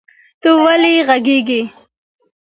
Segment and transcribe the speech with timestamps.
[0.41, 1.61] ته ویلې غږیږي؟